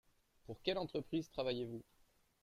[0.47, 1.83] Pour quelle entreprise travaillez-vous?